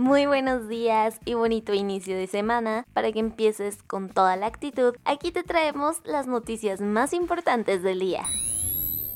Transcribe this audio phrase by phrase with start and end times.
[0.00, 4.94] Muy buenos días y bonito inicio de semana para que empieces con toda la actitud.
[5.04, 8.24] Aquí te traemos las noticias más importantes del día.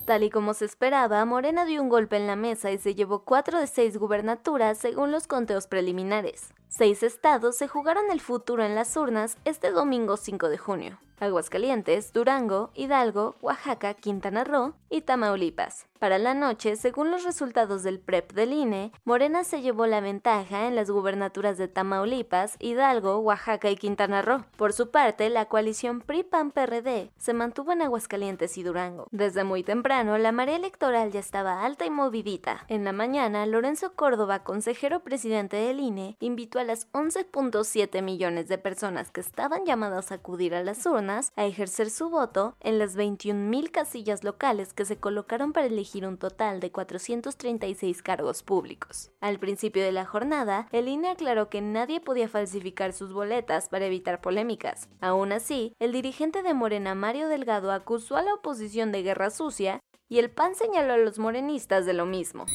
[0.05, 3.25] Tal y como se esperaba, Morena dio un golpe en la mesa y se llevó
[3.25, 6.53] cuatro de seis gubernaturas según los conteos preliminares.
[6.77, 10.99] Seis estados se jugaron el futuro en las urnas este domingo 5 de junio.
[11.21, 15.87] Aguascalientes, Durango, Hidalgo, Oaxaca, Quintana Roo y Tamaulipas.
[15.99, 20.67] Para la noche, según los resultados del PREP del INE, Morena se llevó la ventaja
[20.67, 24.45] en las gubernaturas de Tamaulipas, Hidalgo, Oaxaca y Quintana Roo.
[24.57, 29.07] Por su parte, la coalición PRI-PAN-PRD se mantuvo en Aguascalientes y Durango.
[29.13, 32.67] Desde muy temprano, la marea electoral ya estaba alta y movidita.
[32.69, 38.59] En la mañana, Lorenzo Córdoba, consejero presidente del INE, invitó a las 11.7 millones de
[38.59, 42.97] personas que estaban llamadas a acudir a las urnas a ejercer su voto en las
[42.97, 49.11] 21.000 casillas locales que se colocaron para elegir un total de 436 cargos públicos.
[49.21, 53.87] Al principio de la jornada, el INE aclaró que nadie podía falsificar sus boletas para
[53.87, 54.89] evitar polémicas.
[55.01, 59.81] Aún así, el dirigente de Morena, Mario Delgado, acusó a la oposición de guerra sucia
[60.09, 62.47] y el PAN señaló a los morenistas de lo mismo.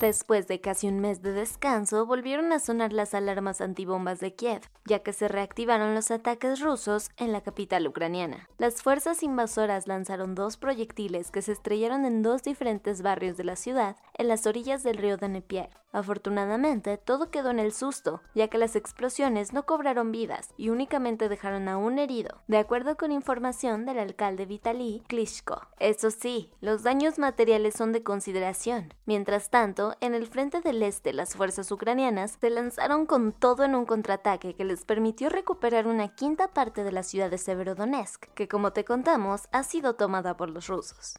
[0.00, 4.62] Después de casi un mes de descanso, volvieron a sonar las alarmas antibombas de Kiev,
[4.86, 8.48] ya que se reactivaron los ataques rusos en la capital ucraniana.
[8.56, 13.56] Las fuerzas invasoras lanzaron dos proyectiles que se estrellaron en dos diferentes barrios de la
[13.56, 15.68] ciudad, en las orillas del río Dnieper.
[15.92, 21.28] Afortunadamente, todo quedó en el susto, ya que las explosiones no cobraron vidas y únicamente
[21.28, 25.62] dejaron a un herido, de acuerdo con información del alcalde Vitaly Klitschko.
[25.78, 28.94] Eso sí, los daños materiales son de consideración.
[29.04, 33.74] Mientras tanto, en el frente del este, las fuerzas ucranianas se lanzaron con todo en
[33.74, 38.48] un contraataque que les permitió recuperar una quinta parte de la ciudad de Severodonetsk, que
[38.48, 41.18] como te contamos, ha sido tomada por los rusos.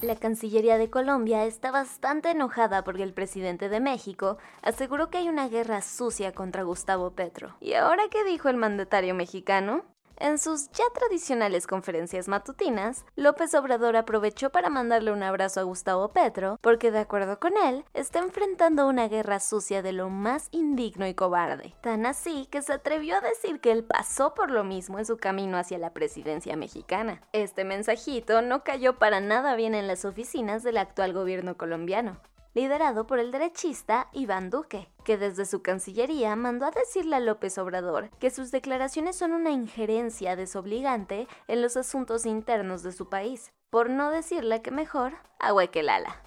[0.00, 5.28] La Cancillería de Colombia está bastante enojada porque el presidente de México aseguró que hay
[5.28, 7.56] una guerra sucia contra Gustavo Petro.
[7.60, 9.84] ¿Y ahora qué dijo el mandatario mexicano?
[10.20, 16.08] En sus ya tradicionales conferencias matutinas, López Obrador aprovechó para mandarle un abrazo a Gustavo
[16.08, 21.06] Petro, porque de acuerdo con él, está enfrentando una guerra sucia de lo más indigno
[21.06, 21.76] y cobarde.
[21.82, 25.18] Tan así que se atrevió a decir que él pasó por lo mismo en su
[25.18, 27.22] camino hacia la presidencia mexicana.
[27.32, 32.18] Este mensajito no cayó para nada bien en las oficinas del actual gobierno colombiano
[32.58, 37.56] liderado por el derechista Iván Duque, que desde su Cancillería mandó a decirle a López
[37.56, 43.52] Obrador que sus declaraciones son una injerencia desobligante en los asuntos internos de su país,
[43.70, 46.20] por no decirle que mejor agua que ala.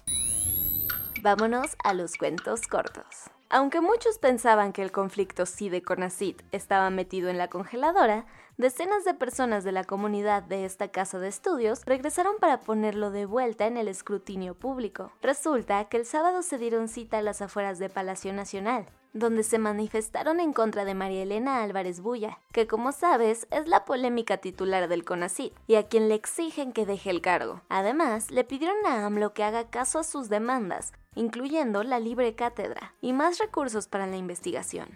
[1.22, 3.30] Vámonos a los cuentos cortos.
[3.54, 8.24] Aunque muchos pensaban que el conflicto CIDE CONACIT estaba metido en la congeladora,
[8.56, 13.26] decenas de personas de la comunidad de esta casa de estudios regresaron para ponerlo de
[13.26, 15.12] vuelta en el escrutinio público.
[15.20, 19.58] Resulta que el sábado se dieron cita a las afueras de Palacio Nacional, donde se
[19.58, 24.88] manifestaron en contra de María Elena Álvarez Bulla, que como sabes es la polémica titular
[24.88, 27.62] del CONACIT y a quien le exigen que deje el cargo.
[27.68, 32.94] Además, le pidieron a AMLO que haga caso a sus demandas, incluyendo la libre cátedra
[33.00, 34.88] y más recursos para la investigación.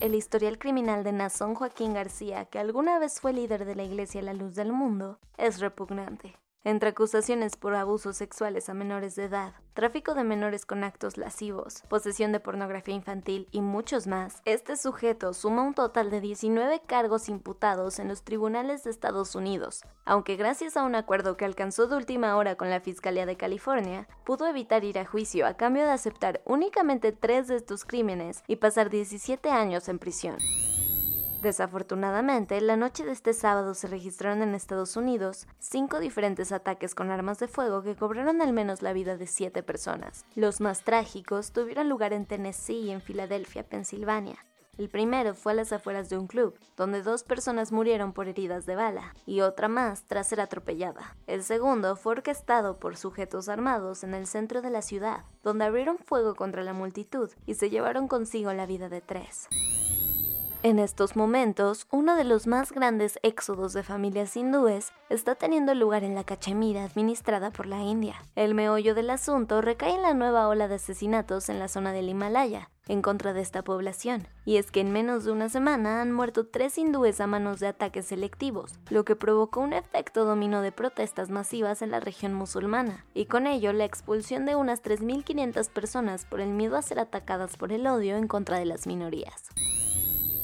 [0.00, 4.22] El historial criminal de Nazón Joaquín García, que alguna vez fue líder de la Iglesia
[4.22, 9.54] La Luz del Mundo, es repugnante entre acusaciones por abusos sexuales a menores de edad,
[9.74, 15.32] tráfico de menores con actos lascivos, posesión de pornografía infantil y muchos más, este sujeto
[15.32, 20.76] suma un total de 19 cargos imputados en los tribunales de Estados Unidos, aunque gracias
[20.76, 24.84] a un acuerdo que alcanzó de última hora con la Fiscalía de California, pudo evitar
[24.84, 29.50] ir a juicio a cambio de aceptar únicamente tres de estos crímenes y pasar 17
[29.50, 30.36] años en prisión.
[31.42, 37.10] Desafortunadamente, la noche de este sábado se registraron en Estados Unidos cinco diferentes ataques con
[37.10, 40.26] armas de fuego que cobraron al menos la vida de siete personas.
[40.34, 44.36] Los más trágicos tuvieron lugar en Tennessee y en Filadelfia, Pensilvania.
[44.76, 48.66] El primero fue a las afueras de un club, donde dos personas murieron por heridas
[48.66, 51.16] de bala y otra más tras ser atropellada.
[51.26, 55.98] El segundo fue orquestado por sujetos armados en el centro de la ciudad, donde abrieron
[55.98, 59.48] fuego contra la multitud y se llevaron consigo la vida de tres.
[60.62, 66.04] En estos momentos, uno de los más grandes éxodos de familias hindúes está teniendo lugar
[66.04, 68.16] en la Cachemira administrada por la India.
[68.36, 72.10] El meollo del asunto recae en la nueva ola de asesinatos en la zona del
[72.10, 76.12] Himalaya, en contra de esta población, y es que en menos de una semana han
[76.12, 80.72] muerto tres hindúes a manos de ataques selectivos, lo que provocó un efecto dominó de
[80.72, 86.26] protestas masivas en la región musulmana, y con ello la expulsión de unas 3.500 personas
[86.26, 89.50] por el miedo a ser atacadas por el odio en contra de las minorías.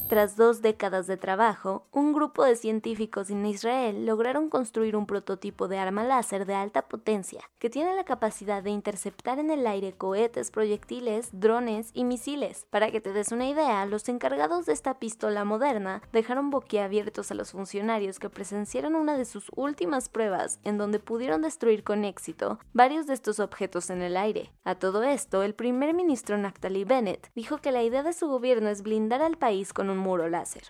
[0.09, 5.67] Tras dos décadas de trabajo, un grupo de científicos en Israel lograron construir un prototipo
[5.67, 9.95] de arma láser de alta potencia que tiene la capacidad de interceptar en el aire
[9.95, 12.69] cohetes, proyectiles, drones y misiles.
[12.71, 17.35] Para que te des una idea, los encargados de esta pistola moderna dejaron boquiabiertos a
[17.35, 22.61] los funcionarios que presenciaron una de sus últimas pruebas en donde pudieron destruir con éxito
[22.73, 24.53] varios de estos objetos en el aire.
[24.63, 28.69] A todo esto, el primer ministro Naftali Bennett dijo que la idea de su gobierno
[28.69, 30.65] es blindar al país con un muro láser.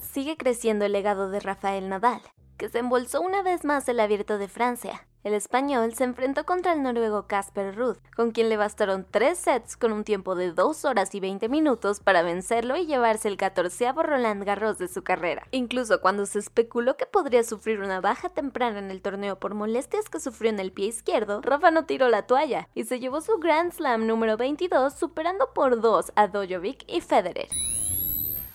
[0.00, 2.22] Sigue creciendo el legado de Rafael Nadal,
[2.56, 5.06] que se embolsó una vez más el abierto de Francia.
[5.24, 9.74] El español se enfrentó contra el noruego Casper Ruud, con quien le bastaron tres sets
[9.74, 14.02] con un tiempo de 2 horas y 20 minutos para vencerlo y llevarse el catorceavo
[14.02, 15.48] Roland Garros de su carrera.
[15.50, 20.10] Incluso cuando se especuló que podría sufrir una baja temprana en el torneo por molestias
[20.10, 23.38] que sufrió en el pie izquierdo, Rafa no tiró la toalla y se llevó su
[23.38, 27.48] Grand Slam número 22 superando por dos a Dojovic y Federer.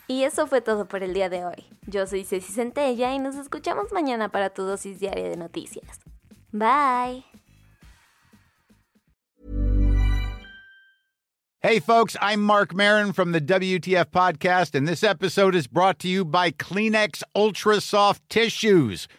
[0.10, 1.66] Y eso fue todo por el día de hoy.
[1.86, 6.00] Yo soy Ceci Centella y nos escuchamos mañana para tu dosis diaria de noticias.
[6.52, 7.24] Bye.
[11.62, 16.08] Hey, folks, I'm Mark Marin from the WTF Podcast, and this episode is brought to
[16.08, 19.08] you by Kleenex Ultra Soft Tissues